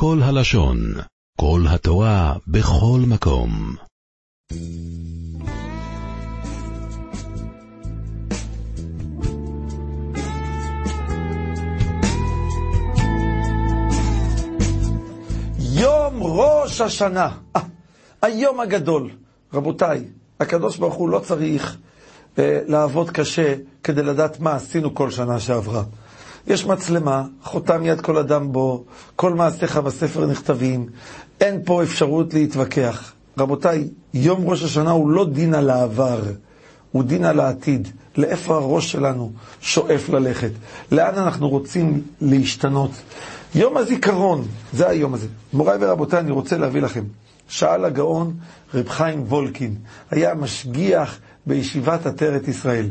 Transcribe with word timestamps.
כל 0.00 0.18
הלשון, 0.22 0.78
כל 1.40 1.60
התורה, 1.68 2.34
בכל 2.46 3.00
מקום. 3.06 3.74
יום 15.58 16.22
ראש 16.22 16.80
השנה, 16.80 17.28
אה, 17.56 17.60
היום 18.22 18.60
הגדול. 18.60 19.10
רבותיי, 19.52 20.04
הקדוש 20.40 20.76
ברוך 20.76 20.94
הוא 20.94 21.08
לא 21.08 21.18
צריך 21.18 21.76
אה, 22.38 22.60
לעבוד 22.66 23.10
קשה 23.10 23.54
כדי 23.84 24.02
לדעת 24.02 24.40
מה 24.40 24.54
עשינו 24.54 24.94
כל 24.94 25.10
שנה 25.10 25.40
שעברה. 25.40 25.82
יש 26.48 26.66
מצלמה, 26.66 27.24
חותם 27.42 27.84
יד 27.84 28.00
כל 28.00 28.16
אדם 28.16 28.52
בו, 28.52 28.84
כל 29.16 29.34
מעשיך 29.34 29.76
בספר 29.76 30.26
נכתבים, 30.26 30.86
אין 31.40 31.60
פה 31.64 31.82
אפשרות 31.82 32.34
להתווכח. 32.34 33.12
רבותיי, 33.38 33.88
יום 34.14 34.50
ראש 34.50 34.62
השנה 34.62 34.90
הוא 34.90 35.10
לא 35.10 35.26
דין 35.26 35.54
על 35.54 35.70
העבר, 35.70 36.20
הוא 36.92 37.02
דין 37.04 37.24
על 37.24 37.40
העתיד. 37.40 37.88
לאיפה 38.16 38.56
הראש 38.56 38.92
שלנו 38.92 39.32
שואף 39.60 40.08
ללכת? 40.08 40.50
לאן 40.92 41.14
אנחנו 41.14 41.48
רוצים 41.48 42.02
להשתנות? 42.20 42.90
יום 43.54 43.76
הזיכרון, 43.76 44.44
זה 44.72 44.88
היום 44.88 45.14
הזה. 45.14 45.26
מוריי 45.52 45.78
ורבותיי, 45.80 46.18
אני 46.20 46.30
רוצה 46.30 46.58
להביא 46.58 46.82
לכם. 46.82 47.04
שאל 47.48 47.84
הגאון 47.84 48.36
רב 48.74 48.88
חיים 48.88 49.22
וולקין, 49.22 49.74
היה 50.10 50.34
משגיח 50.34 51.18
בישיבת 51.46 52.06
עטרת 52.06 52.48
ישראל. 52.48 52.90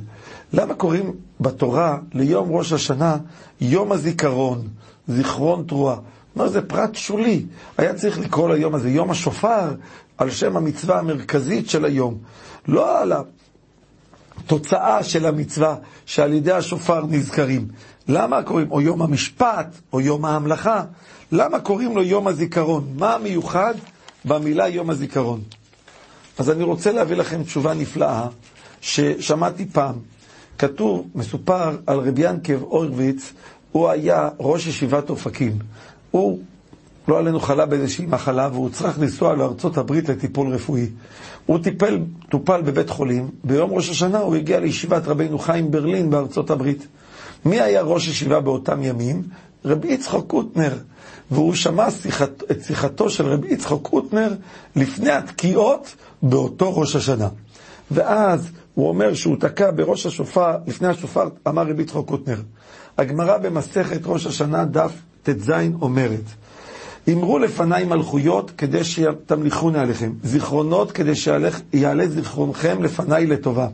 למה 0.54 0.74
קוראים 0.74 1.14
בתורה 1.40 1.98
ליום 2.14 2.52
ראש 2.52 2.74
השנה 2.74 3.18
יום 3.62 3.92
הזיכרון, 3.92 4.68
זיכרון 5.08 5.64
תרועה? 5.68 5.98
אומר, 6.36 6.48
זה 6.48 6.62
פרט 6.62 6.96
שולי. 6.96 7.46
היה 7.78 7.94
צריך 7.94 8.20
לקרוא 8.20 8.50
ליום 8.50 8.76
הזה 8.76 8.90
יום 8.90 9.12
השופר, 9.12 9.74
על 10.18 10.30
שם 10.30 10.58
המצווה 10.58 11.00
המרכזית 11.00 11.70
של 11.70 11.86
היום. 11.86 12.18
לא 12.68 13.02
על 13.02 13.14
התוצאה 14.38 15.04
של 15.04 15.26
המצווה 15.26 15.76
שעל 16.06 16.34
ידי 16.34 16.52
השופר 16.52 17.06
נזכרים. 17.06 17.68
למה 18.08 18.44
קוראים, 18.44 18.72
או 18.72 18.82
יום 18.82 19.02
המשפט, 19.02 19.68
או 19.94 20.02
יום 20.02 20.26
ההמלכה, 20.26 20.84
למה 21.32 21.60
קוראים 21.60 21.96
לו 21.96 22.04
יום 22.04 22.28
הזיכרון? 22.28 22.88
מה 22.98 23.14
המיוחד 23.14 23.74
במילה 24.26 24.68
יום 24.68 24.90
הזיכרון? 24.90 25.42
אז 26.38 26.50
אני 26.50 26.64
רוצה 26.64 26.92
להביא 26.92 27.16
לכם 27.16 27.44
תשובה 27.44 27.74
נפלאה 27.74 28.28
ששמעתי 28.82 29.66
פעם. 29.66 29.96
כתוב, 30.58 31.08
מסופר 31.16 31.78
על 31.88 32.00
רבי 32.00 32.30
ינקב 32.30 32.64
אורוויץ, 32.64 33.34
הוא 33.72 33.90
היה 33.90 34.30
ראש 34.40 34.68
ישיבת 34.68 35.10
אופקים. 35.10 35.60
הוא, 36.12 36.40
לא 37.08 37.20
עלינו, 37.20 37.40
חלה 37.40 37.66
באיזושהי 37.66 38.06
מחלה, 38.06 38.50
והוא 38.54 38.70
צריך 38.70 39.00
לנסוע 39.00 39.36
לארצות 39.36 39.78
הברית 39.78 40.10
לטיפול 40.10 40.54
רפואי. 40.54 40.88
הוא 41.46 41.60
טיפל, 41.64 42.00
טופל 42.30 42.62
בבית 42.62 42.90
חולים, 42.90 43.30
ביום 43.44 43.72
ראש 43.74 43.90
השנה 43.90 44.20
הוא 44.20 44.36
הגיע 44.36 44.60
לישיבת 44.60 45.08
רבינו 45.08 45.40
חיים 45.40 45.72
ברלין 45.72 46.10
בארצות 46.10 46.50
הברית. 46.50 46.88
מי 47.46 47.62
היה 47.62 47.82
ראש 47.82 48.08
ישיבה 48.08 48.40
באותם 48.40 48.84
ימים? 48.84 49.24
רבי 49.68 49.88
יצחק 49.88 50.24
קוטנר. 50.28 50.74
והוא 51.32 51.54
שמע 51.54 51.92
שיחת, 51.92 52.44
את 52.52 52.64
שיחתו 52.64 53.10
של 53.10 53.28
רבי 53.28 53.48
יצחק 53.54 53.78
קוטנר 53.82 54.34
לפני 54.76 55.12
התקיעות 55.12 55.96
באותו 56.22 56.78
ראש 56.78 56.96
השנה. 56.96 57.28
ואז 57.92 58.52
הוא 58.74 58.90
אומר 58.90 59.14
שהוא 59.14 59.36
תקע 59.40 59.72
בראש 59.72 60.06
השופר, 60.06 60.58
לפני 60.68 60.88
השופר, 60.88 61.30
אמר 61.48 61.68
רבי 61.70 61.84
יצחק 61.84 62.06
קוטנר. 62.06 62.42
הגמרא 62.98 63.38
במסכת 63.38 64.02
ראש 64.06 64.26
השנה, 64.26 64.66
דף 64.66 64.92
ט"ז, 65.24 65.52
אומרת, 65.82 66.24
אמרו 67.14 67.40
לפניי 67.40 67.86
מלכויות 67.86 68.52
כדי 68.58 68.84
שתמליכוני 68.84 69.80
עליכם, 69.80 70.14
זיכרונות 70.24 70.92
כדי 70.92 71.16
שיעלה 71.16 72.08
זיכרונכם 72.08 72.84
לפניי 72.84 73.26
לטובה. 73.26 73.68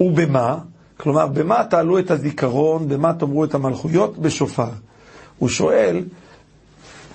ובמה? 0.00 0.58
כלומר, 0.96 1.26
במה 1.26 1.64
תעלו 1.64 1.98
את 1.98 2.10
הזיכרון, 2.10 2.88
במה 2.88 3.12
תאמרו 3.12 3.44
את 3.44 3.54
המלכויות? 3.54 4.18
בשופר. 4.18 4.68
הוא 5.38 5.48
שואל, 5.48 6.04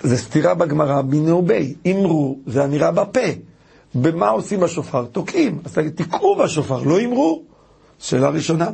זה 0.02 0.16
סתירה 0.16 0.54
בגמרא, 0.54 1.02
מנאובי, 1.02 1.74
אמרו, 1.90 2.38
זה 2.46 2.64
הנראה 2.64 2.90
בפה. 2.90 3.20
במה 3.94 4.28
עושים 4.28 4.60
בשופר? 4.60 5.04
תוקעים. 5.12 5.58
אז 5.64 5.72
תגיד, 5.72 5.92
תקעו 5.94 6.36
בשופר, 6.36 6.82
לא 6.82 7.00
אמרו. 7.00 7.42
שאלה 7.98 8.28
ראשונה. 8.28 8.70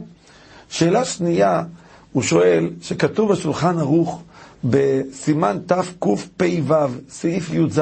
שאלה 0.69 1.05
שנייה, 1.05 1.63
הוא 2.13 2.23
שואל, 2.23 2.71
שכתוב 2.83 3.33
בשולחן 3.33 3.79
ערוך, 3.79 4.23
בסימן 4.65 5.59
תקפ"ו, 5.67 6.75
סעיף 7.09 7.51
י"ז, 7.55 7.81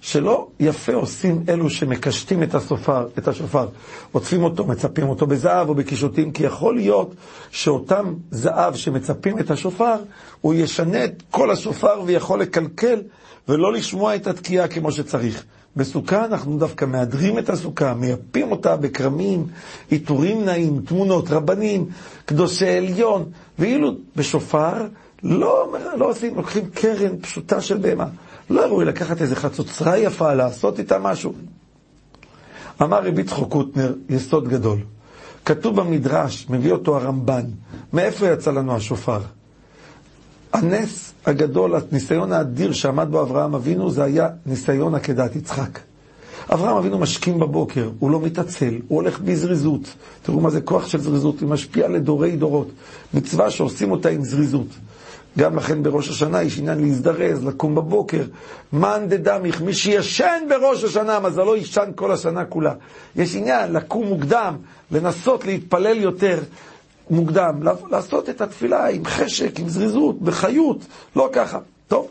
שלא 0.00 0.48
יפה 0.60 0.94
עושים 0.94 1.44
אלו 1.48 1.70
שמקשטים 1.70 2.42
את, 2.42 2.54
הסופר, 2.54 3.06
את 3.18 3.28
השופר, 3.28 3.68
עוטפים 4.12 4.44
אותו, 4.44 4.66
מצפים 4.66 5.08
אותו 5.08 5.26
בזהב 5.26 5.68
או 5.68 5.74
בקישוטים, 5.74 6.32
כי 6.32 6.44
יכול 6.46 6.74
להיות 6.76 7.14
שאותם 7.50 8.14
זהב 8.30 8.74
שמצפים 8.74 9.38
את 9.38 9.50
השופר, 9.50 9.94
הוא 10.40 10.54
ישנה 10.54 11.04
את 11.04 11.22
כל 11.30 11.50
השופר 11.50 12.02
ויכול 12.06 12.40
לקלקל 12.40 13.00
ולא 13.48 13.72
לשמוע 13.72 14.14
את 14.14 14.26
התקיעה 14.26 14.68
כמו 14.68 14.92
שצריך. 14.92 15.44
בסוכה 15.76 16.24
אנחנו 16.24 16.58
דווקא 16.58 16.84
מהדרים 16.84 17.38
את 17.38 17.50
הסוכה, 17.50 17.94
מייפים 17.94 18.50
אותה 18.50 18.76
בכרמים, 18.76 19.46
עיטורים 19.90 20.44
נעים, 20.44 20.80
תמונות 20.86 21.30
רבנים, 21.30 21.86
קדושי 22.24 22.68
עליון, 22.68 23.30
ואילו 23.58 23.92
בשופר 24.16 24.86
לא, 25.22 25.76
לא 25.96 26.10
עושים, 26.10 26.34
לוקחים 26.34 26.66
קרן 26.74 27.18
פשוטה 27.20 27.60
של 27.60 27.76
בהמה. 27.76 28.06
לא 28.50 28.60
ראוי 28.60 28.84
לקחת 28.84 29.22
איזה 29.22 29.36
חצוצרה 29.36 29.98
יפה, 29.98 30.34
לעשות 30.34 30.78
איתה 30.78 30.98
משהו. 30.98 31.32
אמר 32.82 33.06
רבי 33.06 33.24
צחוק 33.24 33.52
קוטנר, 33.52 33.94
יסוד 34.08 34.48
גדול. 34.48 34.78
כתוב 35.44 35.80
במדרש, 35.80 36.46
מביא 36.50 36.72
אותו 36.72 36.96
הרמב"ן, 36.96 37.44
מאיפה 37.92 38.26
יצא 38.26 38.50
לנו 38.50 38.76
השופר? 38.76 39.20
הנס 40.52 41.11
הגדול, 41.26 41.74
הניסיון 41.74 42.32
האדיר 42.32 42.72
שעמד 42.72 43.08
בו 43.10 43.22
אברהם 43.22 43.54
אבינו, 43.54 43.90
זה 43.90 44.04
היה 44.04 44.28
ניסיון 44.46 44.94
עקדת 44.94 45.36
יצחק. 45.36 45.78
אברהם 46.52 46.76
אבינו 46.76 46.98
משכים 46.98 47.38
בבוקר, 47.38 47.90
הוא 47.98 48.10
לא 48.10 48.20
מתעצל, 48.20 48.74
הוא 48.88 48.96
הולך 48.96 49.20
בזריזות. 49.20 49.94
תראו 50.22 50.40
מה 50.40 50.50
זה 50.50 50.60
כוח 50.60 50.86
של 50.86 51.00
זריזות, 51.00 51.40
היא 51.40 51.48
משפיעה 51.48 51.88
לדורי 51.88 52.36
דורות. 52.36 52.68
מצווה 53.14 53.50
שעושים 53.50 53.90
אותה 53.90 54.08
עם 54.08 54.24
זריזות. 54.24 54.66
גם 55.38 55.56
לכן 55.56 55.82
בראש 55.82 56.08
השנה 56.08 56.42
יש 56.42 56.58
עניין 56.58 56.80
להזדרז, 56.80 57.44
לקום 57.44 57.74
בבוקר. 57.74 58.22
מאן 58.72 59.08
דדמיך, 59.08 59.62
מי 59.62 59.74
שישן 59.74 60.42
בראש 60.48 60.84
השנה, 60.84 61.20
מזלו 61.20 61.56
יישן 61.56 61.90
כל 61.94 62.12
השנה 62.12 62.44
כולה. 62.44 62.74
יש 63.16 63.36
עניין 63.36 63.72
לקום 63.72 64.06
מוקדם, 64.06 64.56
לנסות 64.90 65.44
להתפלל 65.44 65.96
יותר 65.96 66.38
מוקדם, 67.10 67.60
לעשות 67.90 68.28
את 68.28 68.40
התפילה 68.40 68.88
עם 68.88 69.04
חשק, 69.04 69.60
עם 69.60 69.68
זריזות, 69.68 70.22
בחיות, 70.22 70.86
לא 71.16 71.28
ככה. 71.32 71.58
טוב, 71.88 72.08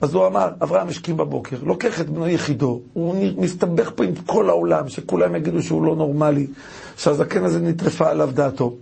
אז 0.00 0.14
הוא 0.14 0.26
אמר, 0.26 0.48
אברהם 0.62 0.88
השכים 0.88 1.16
בבוקר, 1.16 1.56
לוקח 1.62 2.00
את 2.00 2.10
בנו 2.10 2.28
יחידו, 2.28 2.80
הוא 2.92 3.14
מסתבך 3.36 3.90
פה 3.94 4.04
עם 4.04 4.14
כל 4.26 4.48
העולם, 4.48 4.88
שכולם 4.88 5.34
יגידו 5.34 5.62
שהוא 5.62 5.86
לא 5.86 5.96
נורמלי, 5.96 6.46
שהזקן 6.96 7.44
הזה 7.44 7.60
נטרפה 7.60 8.10
עליו 8.10 8.30
דעתו, 8.34 8.74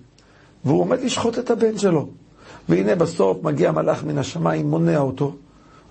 והוא 0.64 0.80
עומד 0.80 1.00
לשחוט 1.00 1.38
את 1.38 1.50
הבן 1.50 1.78
שלו. 1.78 2.08
והנה 2.68 2.94
בסוף 2.94 3.42
מגיע 3.42 3.72
מלאך 3.72 4.04
מן 4.04 4.18
השמיים, 4.18 4.70
מונע 4.70 4.98
אותו. 4.98 5.34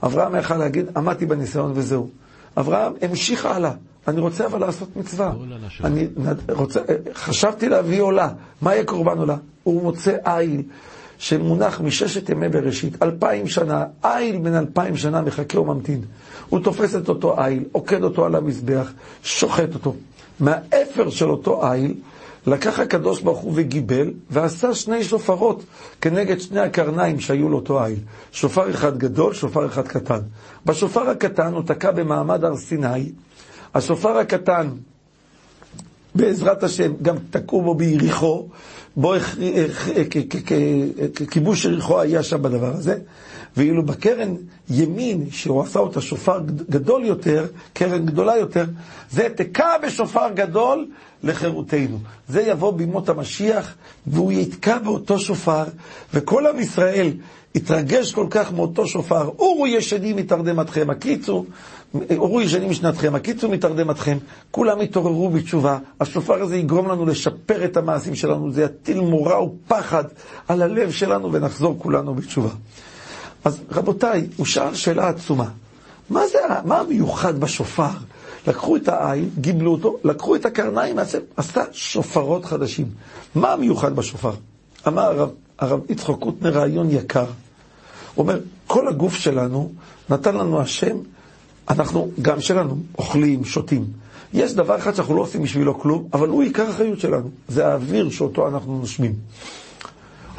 אברהם 0.03 0.35
יכל 0.35 0.57
להגיד, 0.57 0.85
עמדתי 0.97 1.25
בניסיון 1.25 1.71
וזהו. 1.75 2.07
אברהם 2.57 2.93
המשיך 3.01 3.45
הלאה. 3.45 3.71
אני 4.07 4.21
רוצה 4.21 4.45
אבל 4.45 4.59
לעשות 4.59 4.95
מצווה. 4.95 5.33
אני 5.83 6.07
רוצה, 6.49 6.79
חשבתי 7.13 7.69
להביא 7.69 8.01
עולה. 8.01 8.29
מה 8.61 8.73
יהיה 8.73 8.83
קורבן 8.85 9.17
עולה? 9.17 9.35
הוא 9.63 9.83
מוצא 9.83 10.15
איל 10.25 10.61
שמונח 11.17 11.81
מששת 11.81 12.29
ימי 12.29 12.49
בראשית, 12.49 13.03
אלפיים 13.03 13.47
שנה, 13.47 13.85
איל 14.05 14.37
בן 14.37 14.53
אלפיים 14.55 14.97
שנה 14.97 15.21
מחכה 15.21 15.59
וממתין. 15.59 16.01
הוא 16.49 16.59
תופס 16.59 16.95
את 16.95 17.09
אותו 17.09 17.43
איל, 17.45 17.63
עוקד 17.71 18.03
אותו 18.03 18.25
על 18.25 18.35
המזבח, 18.35 18.91
שוחט 19.23 19.73
אותו. 19.73 19.95
מהאפר 20.39 21.09
של 21.09 21.29
אותו 21.29 21.71
איל, 21.73 21.93
לקח 22.47 22.79
הקדוש 22.79 23.21
ברוך 23.21 23.39
הוא 23.39 23.51
וגיבל, 23.55 24.11
ועשה 24.29 24.73
שני 24.73 25.03
שופרות 25.03 25.63
כנגד 26.01 26.39
שני 26.39 26.59
הקרניים 26.59 27.19
שהיו 27.19 27.49
לאותו 27.49 27.85
איל. 27.85 27.99
שופר 28.31 28.69
אחד 28.69 28.97
גדול, 28.97 29.33
שופר 29.33 29.65
אחד 29.65 29.87
קטן. 29.87 30.19
בשופר 30.65 31.09
הקטן 31.09 31.53
הוא 31.53 31.63
תקע 31.63 31.91
במעמד 31.91 32.43
הר 32.43 32.57
סיני. 32.57 33.11
השופר 33.73 34.17
הקטן, 34.17 34.69
בעזרת 36.15 36.63
השם, 36.63 36.93
גם 37.01 37.15
תקעו 37.29 37.61
בו 37.61 37.75
ביריחו, 37.75 38.47
בו 38.95 39.13
כיבוש 41.31 41.65
יריחו 41.65 42.01
היה 42.01 42.23
שם 42.23 42.41
בדבר 42.41 42.73
הזה. 42.75 42.97
ואילו 43.57 43.85
בקרן 43.85 44.35
ימין, 44.69 45.27
שהוא 45.31 45.61
עשה 45.61 45.79
אותה 45.79 46.01
שופר 46.01 46.39
גדול 46.69 47.05
יותר, 47.05 47.45
קרן 47.73 48.05
גדולה 48.05 48.37
יותר, 48.37 48.65
זה 49.11 49.27
תקע 49.35 49.77
בשופר 49.83 50.29
גדול 50.33 50.87
לחירותנו. 51.23 51.99
זה 52.29 52.41
יבוא 52.41 52.71
בימות 52.71 53.09
המשיח, 53.09 53.75
והוא 54.07 54.31
יתקע 54.31 54.77
באותו 54.77 55.19
שופר, 55.19 55.63
וכל 56.13 56.47
עם 56.47 56.59
ישראל 56.59 57.11
יתרגש 57.55 58.13
כל 58.13 58.27
כך 58.29 58.51
מאותו 58.53 58.87
שופר. 58.87 59.27
אורו 59.39 59.67
ישנים 59.67 60.15
מתרדמתכם, 60.15 60.89
הקיצו, 60.89 61.45
אורו 62.17 62.41
ישנים 62.41 62.69
משנתכם, 62.69 63.15
הקיצו 63.15 63.49
מתרדמתכם, 63.49 64.17
כולם 64.51 64.81
יתעוררו 64.81 65.29
בתשובה. 65.29 65.77
השופר 65.99 66.41
הזה 66.41 66.55
יגרום 66.57 66.87
לנו 66.87 67.05
לשפר 67.05 67.65
את 67.65 67.77
המעשים 67.77 68.15
שלנו, 68.15 68.51
זה 68.51 68.63
יטיל 68.63 68.99
מורא 68.99 69.35
ופחד 69.35 70.03
על 70.47 70.61
הלב 70.61 70.91
שלנו, 70.91 71.33
ונחזור 71.33 71.75
כולנו 71.79 72.15
בתשובה. 72.15 72.49
אז 73.43 73.61
רבותיי, 73.71 74.27
הוא 74.37 74.45
שאל 74.45 74.75
שאלה 74.75 75.07
עצומה. 75.07 75.49
מה 76.09 76.27
זה, 76.27 76.39
מה 76.65 76.79
המיוחד 76.79 77.39
בשופר? 77.39 77.89
לקחו 78.47 78.75
את 78.75 78.87
העין, 78.87 79.29
גיבלו 79.37 79.71
אותו, 79.71 79.97
לקחו 80.03 80.35
את 80.35 80.45
הקרניים, 80.45 80.95
עשתה 81.37 81.63
שופרות 81.71 82.45
חדשים. 82.45 82.87
מה 83.35 83.53
המיוחד 83.53 83.95
בשופר? 83.95 84.33
אמר 84.87 85.03
הרב, 85.03 85.29
הרב 85.59 85.79
יצחק 85.89 86.15
קוטנר 86.19 86.49
רעיון 86.49 86.91
יקר. 86.91 87.25
הוא 88.15 88.23
אומר, 88.23 88.39
כל 88.67 88.87
הגוף 88.87 89.15
שלנו 89.15 89.71
נתן 90.09 90.35
לנו 90.35 90.61
השם, 90.61 90.97
אנחנו 91.69 92.11
גם 92.21 92.41
שלנו 92.41 92.77
אוכלים, 92.97 93.45
שותים. 93.45 93.85
יש 94.33 94.53
דבר 94.53 94.77
אחד 94.77 94.95
שאנחנו 94.95 95.15
לא 95.15 95.21
עושים 95.21 95.41
בשבילו 95.43 95.79
כלום, 95.79 96.07
אבל 96.13 96.27
הוא 96.27 96.43
עיקר 96.43 96.69
החיות 96.69 96.99
שלנו. 96.99 97.29
זה 97.47 97.67
האוויר 97.67 98.09
שאותו 98.09 98.47
אנחנו 98.47 98.79
נושמים. 98.79 99.13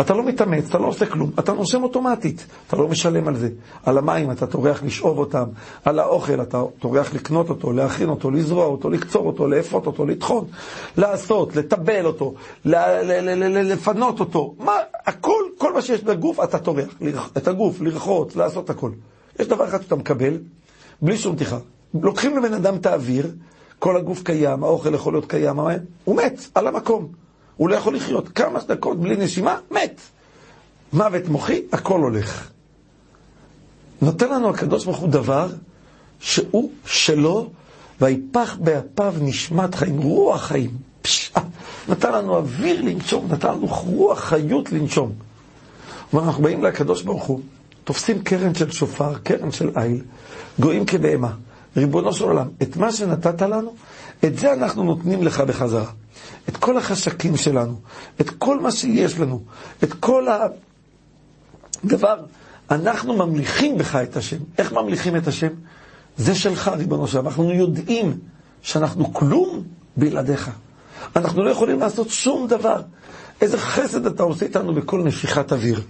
אתה 0.01 0.15
לא 0.15 0.25
מתאמץ, 0.25 0.69
אתה 0.69 0.79
לא 0.79 0.87
עושה 0.87 1.07
כלום, 1.07 1.31
אתה 1.39 1.53
נושם 1.53 1.83
אוטומטית, 1.83 2.47
אתה 2.67 2.77
לא 2.77 2.89
משלם 2.89 3.29
על 3.29 3.37
זה. 3.37 3.49
על 3.85 3.99
המים 3.99 4.31
אתה 4.31 4.47
טורח 4.47 4.83
לשאוב 4.83 5.19
אותם, 5.19 5.45
על 5.85 5.99
האוכל 5.99 6.43
אתה 6.43 6.63
טורח 6.79 7.15
לקנות 7.15 7.49
אותו, 7.51 7.73
להכין 7.73 8.09
אותו, 8.09 8.31
לזרוע 8.31 8.67
אותו, 8.67 8.91
לקצור 8.91 9.27
אותו, 9.27 9.47
לאפות 9.47 9.87
אותו, 9.87 10.07
לטחון, 10.07 10.45
לעשות, 10.97 11.57
לטבל 11.57 12.05
אותו, 12.07 12.35
לפנות 12.65 14.21
אותו. 14.21 14.55
מה, 14.59 14.73
הכל, 15.07 15.43
כל 15.59 15.73
מה 15.73 15.83
שיש 15.83 16.03
בגוף 16.03 16.41
אתה 16.45 16.59
טורח, 16.59 16.99
את 17.37 17.49
הגוף, 17.49 17.81
לרחוץ, 17.81 18.37
לעשות 18.37 18.71
הכל. 18.71 18.91
יש 19.41 19.47
דבר 19.47 19.65
אחד 19.65 19.83
שאתה 19.83 19.97
מקבל, 19.97 20.39
בלי 21.03 21.19
שום 21.19 21.37
תיכה. 21.37 21.59
לוקחים 21.95 22.39
לבן 22.39 22.55
אדם 22.55 22.77
את 22.77 22.87
האוויר, 22.87 23.31
כל 23.79 23.97
הגוף 23.97 24.23
קיים, 24.23 24.65
האוכל 24.65 24.95
יכול 24.95 25.13
להיות 25.13 25.27
קיים, 25.31 25.57
הוא 26.05 26.17
מת 26.17 26.41
על 26.55 26.67
המקום. 26.67 27.09
הוא 27.57 27.69
לא 27.69 27.75
יכול 27.75 27.97
לחיות. 27.97 28.29
כמה 28.29 28.59
דקות 28.69 29.01
בלי 29.01 29.17
נשימה, 29.17 29.59
מת. 29.71 30.01
מוות 30.93 31.29
מוחי, 31.29 31.63
הכל 31.73 32.01
הולך. 32.01 32.51
נותן 34.03 34.29
לנו 34.31 34.51
הקדוש 34.51 34.85
ברוך 34.85 34.99
הוא 34.99 35.09
דבר 35.09 35.49
שהוא 36.21 36.71
שלו, 36.87 37.51
ויפח 38.01 38.57
באפיו 38.61 39.15
נשמת 39.21 39.75
חיים, 39.75 39.99
רוח 39.99 40.43
חיים. 40.43 40.71
פשע. 41.03 41.41
נתן 41.89 42.13
לנו 42.13 42.37
אוויר 42.37 42.83
לנשום, 42.83 43.29
נתן 43.33 43.49
לנו 43.49 43.67
רוח 43.67 44.19
חיות 44.21 44.73
לנשום. 44.73 45.13
כלומר, 46.11 46.27
אנחנו 46.27 46.43
באים 46.43 46.65
לקדוש 46.65 47.03
ברוך 47.03 47.25
הוא, 47.25 47.41
תופסים 47.85 48.23
קרן 48.23 48.55
של 48.55 48.71
שופר, 48.71 49.19
קרן 49.19 49.51
של 49.51 49.71
איל, 49.77 50.03
גויים 50.61 50.87
כבהמה. 50.87 51.33
ריבונו 51.77 52.13
של 52.13 52.25
עולם, 52.25 52.49
את 52.63 52.77
מה 52.77 52.93
שנתת 52.93 53.43
לנו, 53.43 53.75
את 54.25 54.39
זה 54.39 54.53
אנחנו 54.53 54.83
נותנים 54.85 55.23
לך 55.23 55.41
בחזרה. 55.41 55.91
את 56.49 56.57
כל 56.57 56.79
החשקים 56.79 57.37
שלנו, 57.37 57.75
את 58.21 58.31
כל 58.31 58.61
מה 58.61 58.73
שיש 58.73 59.19
לנו, 59.19 59.43
את 59.85 59.93
כל 59.93 60.27
הדבר, 61.85 62.17
אנחנו 62.71 63.17
ממליכים 63.17 63.79
בך 63.79 63.97
את 63.97 64.17
השם. 64.17 64.37
איך 64.59 64.73
ממליכים 64.73 65.17
את 65.17 65.27
השם? 65.29 65.49
זה 66.17 66.35
שלך, 66.35 66.69
ריבונו 66.69 67.09
שלם. 67.09 67.27
אנחנו 67.27 67.53
יודעים 67.53 68.19
שאנחנו 68.63 69.15
כלום 69.15 69.63
בלעדיך. 69.97 70.51
אנחנו 71.17 71.43
לא 71.43 71.51
יכולים 71.51 71.81
לעשות 71.81 72.09
שום 72.09 72.47
דבר. 72.47 72.83
איזה 73.41 73.59
חסד 73.59 74.07
אתה 74.07 74.23
עושה 74.23 74.45
איתנו 74.45 74.75
בכל 74.75 75.03
נפיחת 75.03 75.53
אוויר. 75.53 75.81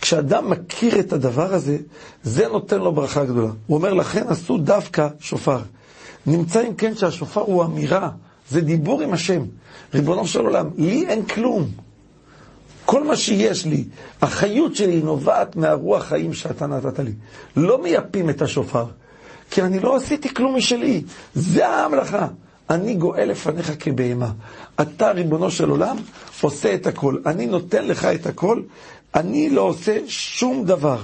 כשאדם 0.00 0.50
מכיר 0.50 1.00
את 1.00 1.12
הדבר 1.12 1.54
הזה, 1.54 1.78
זה 2.22 2.48
נותן 2.48 2.78
לו 2.78 2.92
ברכה 2.92 3.24
גדולה. 3.24 3.50
הוא 3.66 3.76
אומר, 3.76 3.92
לכן 3.92 4.24
עשו 4.28 4.58
דווקא 4.58 5.08
שופר. 5.20 5.58
נמצא 6.26 6.62
אם 6.68 6.74
כן 6.74 6.94
שהשופר 6.94 7.40
הוא 7.40 7.64
אמירה, 7.64 8.10
זה 8.50 8.60
דיבור 8.60 9.00
עם 9.00 9.12
השם. 9.12 9.42
ריבונו 9.94 10.26
של 10.26 10.40
עולם, 10.40 10.70
לי 10.78 11.06
אין 11.06 11.24
כלום. 11.26 11.68
כל 12.84 13.04
מה 13.04 13.16
שיש 13.16 13.66
לי, 13.66 13.84
החיות 14.22 14.76
שלי 14.76 15.02
נובעת 15.02 15.56
מהרוח 15.56 16.04
חיים 16.04 16.32
שאתה 16.34 16.66
נתת 16.66 16.98
לי. 16.98 17.12
לא 17.56 17.82
מייפים 17.82 18.30
את 18.30 18.42
השופר, 18.42 18.84
כי 19.50 19.62
אני 19.62 19.80
לא 19.80 19.96
עשיתי 19.96 20.34
כלום 20.34 20.56
משלי. 20.56 21.02
זה 21.34 21.68
ההמלכה. 21.68 22.26
אני 22.70 22.94
גואל 22.94 23.28
לפניך 23.30 23.72
כבהמה. 23.80 24.32
אתה, 24.80 25.10
ריבונו 25.10 25.50
של 25.50 25.70
עולם, 25.70 25.96
עושה 26.40 26.74
את 26.74 26.86
הכל. 26.86 27.16
אני 27.26 27.46
נותן 27.46 27.86
לך 27.86 28.04
את 28.04 28.26
הכל, 28.26 28.62
אני 29.14 29.50
לא 29.50 29.60
עושה 29.60 29.98
שום 30.06 30.64
דבר. 30.64 30.98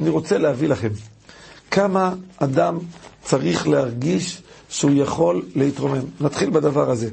אני 0.00 0.08
רוצה 0.08 0.38
להביא 0.38 0.68
לכם 0.68 0.88
כמה 1.70 2.14
אדם 2.38 2.78
צריך 3.22 3.68
להרגיש 3.68 4.42
שהוא 4.68 4.90
יכול 4.94 5.42
להתרומם. 5.54 6.02
נתחיל 6.20 6.50
בדבר 6.50 6.90
הזה. 6.90 7.08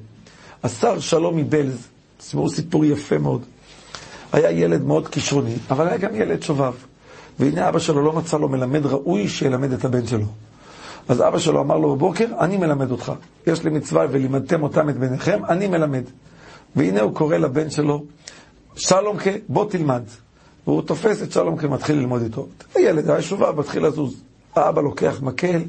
השר 0.63 0.99
שלום 0.99 1.37
מבלז, 1.37 1.87
סיפור 2.21 2.49
סיפור 2.49 2.85
יפה 2.85 3.17
מאוד. 3.17 3.41
היה 4.33 4.51
ילד 4.51 4.83
מאוד 4.83 5.07
כישרוני, 5.07 5.55
אבל 5.69 5.87
היה 5.87 5.97
גם 5.97 6.15
ילד 6.15 6.43
שובב. 6.43 6.73
והנה 7.39 7.69
אבא 7.69 7.79
שלו 7.79 8.01
לא 8.01 8.13
מצא 8.13 8.37
לו 8.37 8.49
מלמד 8.49 8.85
ראוי 8.85 9.27
שילמד 9.27 9.71
את 9.71 9.85
הבן 9.85 10.07
שלו. 10.07 10.25
אז 11.07 11.21
אבא 11.21 11.39
שלו 11.39 11.61
אמר 11.61 11.77
לו 11.77 11.95
בבוקר, 11.95 12.25
אני 12.39 12.57
מלמד 12.57 12.91
אותך. 12.91 13.11
יש 13.47 13.63
לי 13.63 13.69
מצווה 13.69 14.05
ולימדתם 14.11 14.63
אותם 14.63 14.89
את 14.89 14.97
בניכם, 14.97 15.45
אני 15.49 15.67
מלמד. 15.67 16.03
והנה 16.75 17.01
הוא 17.01 17.15
קורא 17.15 17.37
לבן 17.37 17.69
שלו, 17.69 18.03
שלומקה, 18.75 19.31
בוא 19.47 19.69
תלמד. 19.69 20.03
והוא 20.67 20.81
תופס 20.81 21.23
את 21.23 21.31
שלומקה 21.31 21.67
ומתחיל 21.67 21.95
ללמוד 21.95 22.21
איתו. 22.21 22.47
הילד 22.75 23.09
היה 23.09 23.21
שובב, 23.21 23.59
מתחיל 23.59 23.85
לזוז. 23.85 24.23
האבא 24.55 24.81
לוקח 24.81 25.21
מקל, 25.21 25.61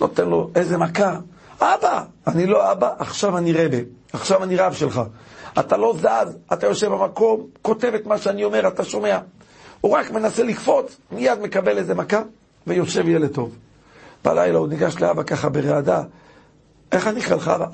נותן 0.00 0.28
לו 0.28 0.50
איזה 0.54 0.78
מכה. 0.78 1.18
אבא, 1.60 2.04
אני 2.26 2.46
לא 2.46 2.72
אבא, 2.72 2.92
עכשיו 2.98 3.38
אני 3.38 3.52
רבה, 3.52 3.76
עכשיו 4.12 4.42
אני 4.42 4.56
רב 4.56 4.72
שלך. 4.72 5.00
אתה 5.58 5.76
לא 5.76 5.94
זז, 5.98 6.36
אתה 6.52 6.66
יושב 6.66 6.88
במקום, 6.88 7.46
כותב 7.62 7.92
את 7.94 8.06
מה 8.06 8.18
שאני 8.18 8.44
אומר, 8.44 8.68
אתה 8.68 8.84
שומע. 8.84 9.18
הוא 9.80 9.92
רק 9.92 10.10
מנסה 10.10 10.42
לקפוץ, 10.42 10.96
מיד 11.12 11.40
מקבל 11.40 11.78
איזה 11.78 11.94
מכה, 11.94 12.22
ויושב 12.66 13.08
ילד 13.08 13.32
טוב. 13.32 13.54
בלילה 14.24 14.58
הוא 14.58 14.68
ניגש 14.68 15.00
לאבא 15.00 15.22
ככה 15.22 15.48
ברעדה, 15.48 16.02
איך 16.92 17.06
אני 17.06 17.20
אקרא 17.20 17.36
לך 17.36 17.48
אבא? 17.48 17.66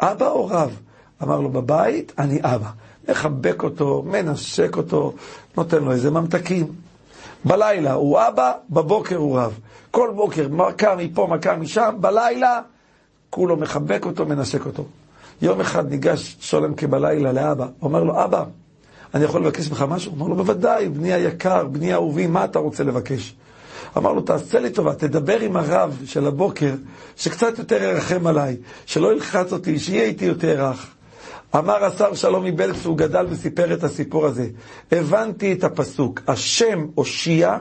אבא 0.00 0.28
או 0.28 0.46
רב? 0.46 0.76
אמר 1.22 1.40
לו, 1.40 1.48
בבית 1.48 2.12
אני 2.18 2.38
אבא. 2.42 2.70
מחבק 3.10 3.62
אותו, 3.62 4.04
מנשק 4.06 4.76
אותו, 4.76 5.12
נותן 5.56 5.84
לו 5.84 5.92
איזה 5.92 6.10
ממתקים. 6.10 6.66
בלילה 7.44 7.92
הוא 7.92 8.18
אבא, 8.28 8.52
בבוקר 8.70 9.16
הוא 9.16 9.38
רב. 9.38 9.58
כל 9.90 10.10
בוקר 10.16 10.48
מכה 10.48 10.96
מפה, 10.96 11.26
מכה 11.30 11.56
משם, 11.56 11.94
בלילה 12.00 12.60
כולו 13.30 13.56
מחבק 13.56 14.04
אותו, 14.04 14.26
מנשק 14.26 14.66
אותו. 14.66 14.84
יום 15.42 15.60
אחד 15.60 15.90
ניגש 15.90 16.36
שולם 16.40 16.74
כבלילה 16.74 17.32
לאבא, 17.32 17.66
אומר 17.82 18.04
לו, 18.04 18.24
אבא, 18.24 18.44
אני 19.14 19.24
יכול 19.24 19.40
לבקש 19.40 19.68
ממך 19.68 19.84
משהו? 19.88 20.12
אמר 20.14 20.26
לו, 20.26 20.36
בוודאי, 20.36 20.88
בני 20.88 21.12
היקר, 21.12 21.66
בני 21.66 21.94
אהובי, 21.94 22.26
מה 22.26 22.44
אתה 22.44 22.58
רוצה 22.58 22.84
לבקש? 22.84 23.34
אמר 23.96 24.12
לו, 24.12 24.20
תעשה 24.20 24.58
לי 24.58 24.70
טובה, 24.70 24.94
תדבר 24.94 25.40
עם 25.40 25.56
הרב 25.56 26.02
של 26.04 26.26
הבוקר, 26.26 26.74
שקצת 27.16 27.58
יותר 27.58 27.82
ירחם 27.82 28.26
עליי, 28.26 28.56
שלא 28.86 29.12
ילחץ 29.12 29.52
אותי, 29.52 29.78
שיהיה 29.78 30.02
איתי 30.02 30.24
יותר 30.24 30.68
רך. 30.68 30.86
אמר 31.56 31.84
השר 31.84 32.14
שלום 32.14 32.44
מבלקס, 32.44 32.84
הוא 32.84 32.96
גדל 32.96 33.26
וסיפר 33.30 33.74
את 33.74 33.84
הסיפור 33.84 34.26
הזה. 34.26 34.46
הבנתי 34.92 35.52
את 35.52 35.64
הפסוק, 35.64 36.20
השם 36.28 36.86
הושיע, 36.94 37.56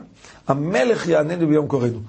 המלך 0.47 1.07
יעננו 1.07 1.47
ביום 1.47 1.67
קוראנו. 1.67 1.99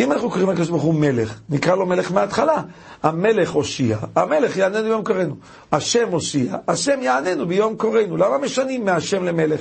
אם 0.00 0.12
אנחנו 0.12 0.30
קוראים 0.30 0.50
לקדוש 0.50 0.68
ברוך 0.68 0.82
הוא 0.82 0.94
מלך, 0.94 1.40
נקרא 1.48 1.74
לו 1.74 1.86
מלך 1.86 2.12
מההתחלה. 2.12 2.62
המלך 3.02 3.50
הושיע, 3.50 3.98
המלך 4.14 4.56
יעננו 4.56 4.82
ביום 4.84 5.04
קוראנו. 5.04 5.34
השם 5.72 6.08
הושיע, 6.10 6.56
השם 6.68 7.02
יעננו 7.02 7.46
ביום 7.46 7.76
קוראנו. 7.76 8.16
למה 8.16 8.38
משנים 8.38 8.84
מהשם 8.84 9.24
למלך? 9.24 9.60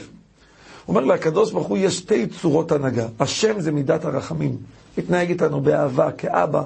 אומר 0.88 1.02
לקדוש 1.06 1.52
ברוך 1.52 1.68
הוא 1.68 1.78
יש 1.78 1.98
שתי 1.98 2.28
צורות 2.28 2.72
הנהגה. 2.72 3.08
השם 3.20 3.60
זה 3.60 3.72
מידת 3.72 4.06
הרחמים. 4.06 4.58
מתנהג 4.98 5.30
איתנו 5.30 5.62
באהבה, 5.62 6.12
כאבא. 6.12 6.62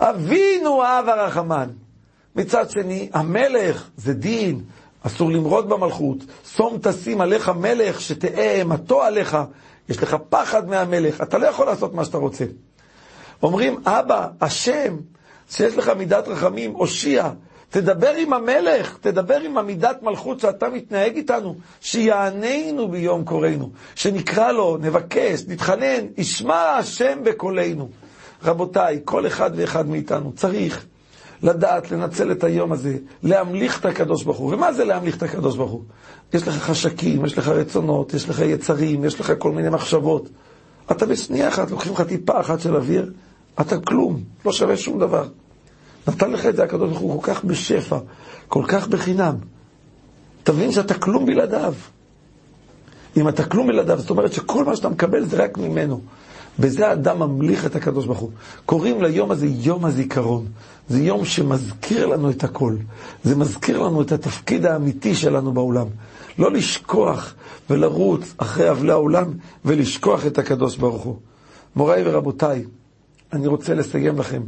אבינו 0.00 0.82
אב 0.82 1.08
הרחמן. 1.08 1.68
מצד 2.36 2.70
שני, 2.70 3.08
המלך 3.12 3.88
זה 3.96 4.14
דין, 4.14 4.60
אסור 5.02 5.30
למרוד 5.30 5.68
במלכות. 5.68 6.18
שום 6.56 6.78
תשים 6.82 7.20
עליך 7.20 7.48
מלך, 7.48 8.00
שתהא 8.00 8.54
אימתו 8.54 9.02
עליך. 9.02 9.38
יש 9.88 10.02
לך 10.02 10.16
פחד 10.28 10.68
מהמלך, 10.68 11.20
אתה 11.20 11.38
לא 11.38 11.46
יכול 11.46 11.66
לעשות 11.66 11.94
מה 11.94 12.04
שאתה 12.04 12.18
רוצה. 12.18 12.44
אומרים, 13.42 13.76
אבא, 13.86 14.28
השם, 14.40 14.96
שיש 15.50 15.76
לך 15.76 15.88
מידת 15.88 16.28
רחמים, 16.28 16.72
הושיע, 16.72 17.30
תדבר 17.70 18.10
עם 18.10 18.32
המלך, 18.32 18.98
תדבר 19.00 19.40
עם 19.40 19.58
עמידת 19.58 20.02
מלכות 20.02 20.40
שאתה 20.40 20.68
מתנהג 20.68 21.16
איתנו, 21.16 21.54
שיעננו 21.80 22.88
ביום 22.88 23.24
קוראנו, 23.24 23.70
שנקרא 23.94 24.52
לו, 24.52 24.76
נבקש, 24.76 25.42
נתחנן, 25.48 26.06
ישמע 26.16 26.62
השם 26.62 27.18
בקולנו. 27.24 27.88
רבותיי, 28.44 29.00
כל 29.04 29.26
אחד 29.26 29.50
ואחד 29.56 29.88
מאיתנו 29.88 30.32
צריך 30.32 30.86
לדעת 31.42 31.90
לנצל 31.90 32.32
את 32.32 32.44
היום 32.44 32.72
הזה, 32.72 32.96
להמליך 33.22 33.80
את 33.80 33.84
הקדוש 33.84 34.24
ברוך 34.24 34.38
הוא. 34.38 34.54
ומה 34.54 34.72
זה 34.72 34.84
להמליך 34.84 35.16
את 35.16 35.22
הקדוש 35.22 35.56
ברוך 35.56 35.70
הוא? 35.70 35.82
יש 36.34 36.48
לך 36.48 36.54
חשקים, 36.54 37.24
יש 37.24 37.38
לך 37.38 37.48
רצונות, 37.48 38.14
יש 38.14 38.28
לך 38.28 38.40
יצרים, 38.40 39.04
יש 39.04 39.20
לך 39.20 39.32
כל 39.38 39.52
מיני 39.52 39.68
מחשבות. 39.68 40.28
אתה 40.90 41.06
בשנייה 41.06 41.48
אחת, 41.48 41.70
לוקחים 41.70 41.92
לך 41.92 42.00
טיפה 42.00 42.40
אחת 42.40 42.60
של 42.60 42.76
אוויר, 42.76 43.12
אתה 43.60 43.78
כלום, 43.78 44.22
לא 44.44 44.52
שווה 44.52 44.76
שום 44.76 44.98
דבר. 44.98 45.28
נתן 46.08 46.30
לך 46.30 46.46
את 46.46 46.56
זה 46.56 46.64
הקדוש 46.64 46.88
ברוך 46.88 47.00
הוא 47.00 47.22
כל 47.22 47.34
כך 47.34 47.44
בשפע, 47.44 47.98
כל 48.48 48.64
כך 48.68 48.88
בחינם. 48.88 49.34
תבין 50.42 50.72
שאתה 50.72 50.94
כלום 50.94 51.26
בלעדיו. 51.26 51.74
אם 53.16 53.28
אתה 53.28 53.44
כלום 53.44 53.66
בלעדיו, 53.66 53.98
זאת 53.98 54.10
אומרת 54.10 54.32
שכל 54.32 54.64
מה 54.64 54.76
שאתה 54.76 54.88
מקבל 54.88 55.24
זה 55.24 55.36
רק 55.44 55.58
ממנו. 55.58 56.00
בזה 56.58 56.88
האדם 56.88 57.18
ממליך 57.18 57.66
את 57.66 57.76
הקדוש 57.76 58.06
ברוך 58.06 58.18
הוא. 58.18 58.30
קוראים 58.66 59.02
ליום 59.02 59.30
הזה 59.30 59.46
יום 59.46 59.84
הזיכרון. 59.84 60.46
זה 60.88 61.02
יום 61.02 61.24
שמזכיר 61.24 62.06
לנו 62.06 62.30
את 62.30 62.44
הכל. 62.44 62.76
זה 63.24 63.36
מזכיר 63.36 63.82
לנו 63.82 64.02
את 64.02 64.12
התפקיד 64.12 64.66
האמיתי 64.66 65.14
שלנו 65.14 65.52
בעולם. 65.52 65.86
לא 66.38 66.52
לשכוח 66.52 67.34
ולרוץ 67.70 68.34
אחרי 68.38 68.70
אבלי 68.70 68.92
העולם 68.92 69.32
ולשכוח 69.64 70.26
את 70.26 70.38
הקדוש 70.38 70.76
ברוך 70.76 71.02
הוא. 71.02 71.16
מוריי 71.76 72.02
ורבותיי, 72.06 72.64
אני 73.32 73.46
רוצה 73.46 73.74
לסיים 73.74 74.18
לכם 74.18 74.42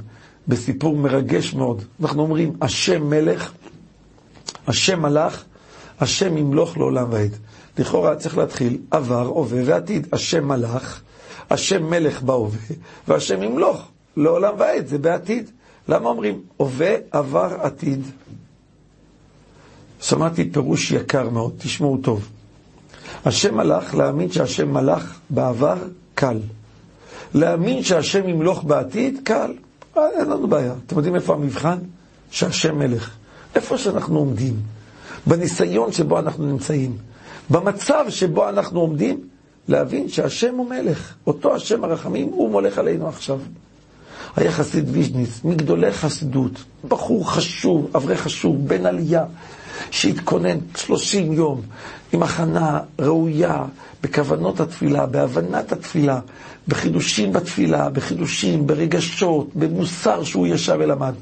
בסיפור 0.49 0.97
מרגש 0.97 1.55
מאוד. 1.55 1.83
אנחנו 2.03 2.23
אומרים, 2.23 2.53
השם 2.61 3.11
מלך, 3.11 3.53
השם 4.67 5.03
מלך, 5.03 5.45
השם 6.01 6.37
ימלוך 6.37 6.79
לעולם 6.79 7.07
ועד. 7.11 7.37
לכאורה 7.79 8.17
צריך 8.17 8.39
להתחיל 8.39 8.79
עבר, 8.91 9.27
הווה 9.27 9.63
ועתיד. 9.65 10.07
השם 10.13 10.49
מלך, 10.49 11.01
השם 11.51 11.91
מלך 11.91 12.23
בהווה, 12.23 12.59
והשם 13.09 13.43
ימלוך 13.43 13.89
לעולם 14.17 14.55
ועד, 14.59 14.87
זה 14.87 14.99
בעתיד. 14.99 15.51
למה 15.89 16.09
אומרים 16.09 16.43
הווה, 16.57 16.95
עבר, 17.11 17.57
עתיד? 17.61 18.03
שמעתי 20.01 20.51
פירוש 20.51 20.91
יקר 20.91 21.29
מאוד, 21.29 21.53
תשמעו 21.59 21.97
טוב. 21.97 22.29
השם 23.25 23.57
מלך, 23.57 23.95
להאמין 23.95 24.33
שהשם 24.33 24.75
מלך 24.75 25.19
בעבר, 25.31 25.77
קל. 26.15 26.39
להאמין 27.35 27.83
שהשם 27.83 28.29
ימלוך 28.29 28.65
בעתיד, 28.65 29.21
קל. 29.25 29.53
אה, 29.97 30.03
אין 30.19 30.29
לנו 30.31 30.49
בעיה. 30.49 30.75
אתם 30.87 30.97
יודעים 30.97 31.15
איפה 31.15 31.35
המבחן? 31.35 31.79
שהשם 32.31 32.79
מלך. 32.79 33.11
איפה 33.55 33.79
שאנחנו 33.79 34.19
עומדים, 34.19 34.55
בניסיון 35.27 35.93
שבו 35.93 36.19
אנחנו 36.19 36.47
נמצאים, 36.47 36.97
במצב 37.51 38.05
שבו 38.09 38.49
אנחנו 38.49 38.81
עומדים, 38.81 39.29
להבין 39.69 40.09
שהשם 40.09 40.55
הוא 40.55 40.69
מלך. 40.69 41.15
אותו 41.27 41.55
השם 41.55 41.85
הרחמים, 41.85 42.29
הוא 42.29 42.51
מולך 42.51 42.79
עלינו 42.79 43.09
עכשיו. 43.09 43.39
היה 44.37 44.53
חסיד 44.53 44.89
ויז'ניץ, 44.93 45.41
מגדולי 45.45 45.93
חסידות, 45.93 46.65
בחור 46.89 47.31
חשוב, 47.33 47.91
אברך 47.97 48.21
חשוב, 48.21 48.69
בן 48.69 48.87
עלייה, 48.87 49.25
שהתכונן 49.91 50.59
30 50.77 51.33
יום 51.33 51.61
עם 52.13 52.23
הכנה 52.23 52.81
ראויה, 52.99 53.65
בכוונות 54.03 54.61
התפילה, 54.61 55.07
בהבנת 55.07 55.73
התפילה, 55.73 56.21
בחידושים 56.69 57.33
בתפילה, 57.33 57.91
בחידושים, 57.91 58.67
ברגשות, 58.67 59.51
במוסר 59.55 60.25
שהוא 60.25 60.47
ישב 60.47 60.77
ולמד. 60.79 61.15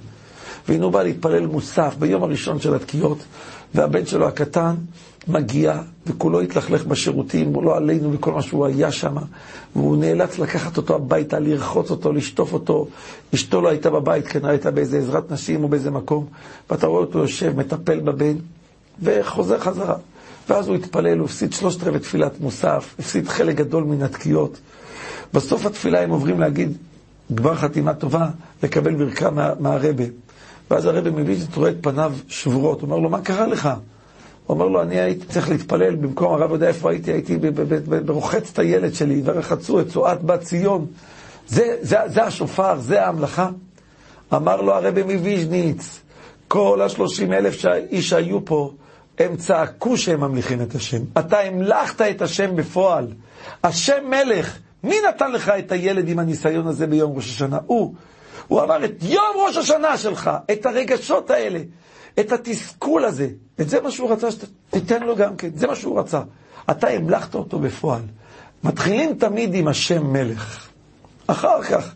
הוא 0.68 0.92
בא 0.92 1.02
להתפלל 1.02 1.46
מוסף 1.46 1.94
ביום 1.98 2.22
הראשון 2.22 2.60
של 2.60 2.74
התקיעות, 2.74 3.18
והבן 3.74 4.06
שלו 4.06 4.28
הקטן 4.28 4.74
מגיע, 5.28 5.80
וכולו 6.06 6.40
התלכלך 6.40 6.84
בשירותים, 6.86 7.64
לא 7.64 7.76
עלינו 7.76 8.12
וכל 8.12 8.32
מה 8.32 8.42
שהוא 8.42 8.66
היה 8.66 8.92
שם, 8.92 9.16
והוא 9.76 9.96
נאלץ 9.96 10.38
לקחת 10.38 10.76
אותו 10.76 10.94
הביתה, 10.94 11.38
לרחוץ 11.38 11.90
אותו, 11.90 12.12
לשטוף 12.12 12.52
אותו. 12.52 12.86
אשתו 13.34 13.60
לא 13.60 13.68
הייתה 13.68 13.90
בבית, 13.90 14.26
כנראה 14.28 14.50
הייתה 14.50 14.70
באיזה 14.70 14.98
עזרת 14.98 15.32
נשים 15.32 15.62
או 15.64 15.68
באיזה 15.68 15.90
מקום, 15.90 16.26
ואתה 16.70 16.86
רואה 16.86 17.00
אותו 17.00 17.18
יושב, 17.18 17.56
מטפל 17.56 18.00
בבן, 18.00 18.34
וחוזר 19.02 19.58
חזרה. 19.58 19.96
ואז 20.48 20.68
הוא 20.68 20.76
התפלל, 20.76 21.18
הוא 21.18 21.24
הפסיד 21.24 21.52
שלושת 21.52 21.84
רבעי 21.84 22.00
תפילת 22.00 22.40
מוסף, 22.40 22.94
הפסיד 22.98 23.28
חלק 23.28 23.56
גדול 23.56 23.84
מן 23.84 24.02
התקיעות. 24.02 24.58
בסוף 25.34 25.66
התפילה 25.66 26.00
הם 26.02 26.10
עוברים 26.10 26.40
להגיד 26.40 26.72
גמר 27.34 27.54
חתימה 27.54 27.94
טובה, 27.94 28.28
לקבל 28.62 28.94
ברכה 28.94 29.30
מה, 29.30 29.52
מהרבה. 29.60 30.04
ואז 30.70 30.84
הרבה 30.86 31.10
מוויז'ניץ 31.10 31.56
רואה 31.56 31.70
את 31.70 31.76
פניו 31.80 32.12
שבורות, 32.28 32.82
אומר 32.82 32.98
לו, 32.98 33.10
מה 33.10 33.20
קרה 33.20 33.46
לך? 33.46 33.68
הוא 34.46 34.54
אומר 34.54 34.66
לו, 34.66 34.82
אני 34.82 35.00
הייתי 35.00 35.26
צריך 35.26 35.48
להתפלל, 35.48 35.94
במקום 35.94 36.34
הרב 36.34 36.50
יודע 36.50 36.68
איפה 36.68 36.90
הייתי, 36.90 37.12
הייתי 37.12 37.38
ברוחץ 38.04 38.50
את 38.52 38.58
הילד 38.58 38.94
שלי, 38.94 39.22
ורחצו 39.24 39.80
את 39.80 39.88
צועת 39.88 40.22
בת 40.22 40.40
ציון. 40.40 40.86
זה, 41.48 41.76
זה, 41.80 41.96
זה 42.06 42.24
השופר, 42.24 42.80
זה 42.80 43.02
ההמלכה. 43.04 43.50
אמר 44.34 44.60
לו 44.60 44.74
הרבי 44.74 45.02
מוויז'ניץ, 45.02 46.00
כל 46.48 46.82
השלושים 46.82 47.32
אלף 47.32 47.64
איש 47.90 48.08
שהיו 48.08 48.44
פה, 48.44 48.72
הם 49.18 49.36
צעקו 49.36 49.96
שהם 49.96 50.20
ממליכים 50.20 50.62
את 50.62 50.74
השם. 50.74 51.02
אתה 51.18 51.40
המלכת 51.40 52.00
את 52.00 52.22
השם 52.22 52.56
בפועל. 52.56 53.06
השם 53.64 54.10
מלך. 54.10 54.58
מי 54.84 54.96
נתן 55.08 55.32
לך 55.32 55.48
את 55.48 55.72
הילד 55.72 56.08
עם 56.08 56.18
הניסיון 56.18 56.66
הזה 56.66 56.86
ביום 56.86 57.16
ראש 57.16 57.30
השנה? 57.30 57.58
הוא. 57.66 57.94
הוא 58.48 58.62
אמר 58.62 58.84
את 58.84 59.02
יום 59.02 59.36
ראש 59.46 59.56
השנה 59.56 59.96
שלך, 59.96 60.30
את 60.52 60.66
הרגשות 60.66 61.30
האלה, 61.30 61.60
את 62.20 62.32
התסכול 62.32 63.04
הזה. 63.04 63.28
את 63.60 63.68
זה 63.68 63.80
מה 63.80 63.90
שהוא 63.90 64.10
רצה 64.12 64.28
שתיתן 64.30 65.02
לו 65.02 65.16
גם 65.16 65.36
כן, 65.36 65.48
זה 65.54 65.66
מה 65.66 65.76
שהוא 65.76 66.00
רצה. 66.00 66.20
אתה 66.70 66.88
המלכת 66.88 67.34
אותו 67.34 67.58
בפועל. 67.58 68.02
מתחילים 68.64 69.14
תמיד 69.14 69.54
עם 69.54 69.68
השם 69.68 70.06
מלך. 70.06 70.68
אחר 71.26 71.62
כך, 71.62 71.94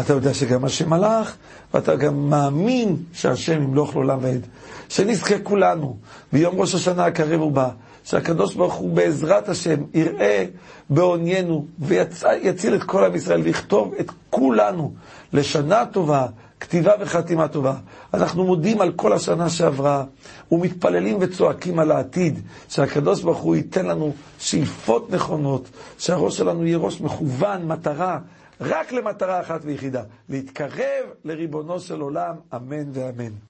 אתה 0.00 0.12
יודע 0.12 0.34
שגם 0.34 0.64
השם 0.64 0.90
מלך, 0.90 1.36
ואתה 1.74 1.96
גם 1.96 2.30
מאמין 2.30 2.96
שהשם 3.12 3.62
ימלוך 3.62 3.96
לעולם 3.96 4.18
ועד. 4.22 4.46
שנזכה 4.88 5.38
כולנו 5.38 5.96
ביום 6.32 6.60
ראש 6.60 6.74
השנה 6.74 7.04
הקרב 7.04 7.40
ובא, 7.40 7.68
שהקדוש 8.04 8.54
ברוך 8.54 8.74
הוא 8.74 8.90
בעזרת 8.90 9.48
השם 9.48 9.84
יראה 9.94 10.44
בעוניינו 10.90 11.66
ויציל 11.78 12.74
את 12.74 12.82
כל 12.82 13.04
עם 13.04 13.14
ישראל 13.14 13.40
ויכתוב 13.40 13.94
את 14.00 14.10
כולנו 14.30 14.92
לשנה 15.32 15.86
טובה, 15.86 16.26
כתיבה 16.60 16.92
וחתימה 17.00 17.48
טובה. 17.48 17.74
אנחנו 18.14 18.44
מודים 18.44 18.80
על 18.80 18.92
כל 18.92 19.12
השנה 19.12 19.48
שעברה 19.50 20.04
ומתפללים 20.52 21.16
וצועקים 21.20 21.78
על 21.78 21.90
העתיד, 21.90 22.40
שהקדוש 22.68 23.22
ברוך 23.22 23.38
הוא 23.38 23.56
ייתן 23.56 23.86
לנו 23.86 24.12
שאיפות 24.38 25.10
נכונות, 25.10 25.68
שהראש 25.98 26.36
שלנו 26.36 26.66
יהיה 26.66 26.78
ראש 26.78 27.00
מכוון, 27.00 27.66
מטרה. 27.66 28.18
רק 28.60 28.92
למטרה 28.92 29.40
אחת 29.40 29.60
ויחידה, 29.64 30.02
להתקרב 30.28 31.04
לריבונו 31.24 31.80
של 31.80 32.00
עולם, 32.00 32.34
אמן 32.54 32.84
ואמן. 32.92 33.49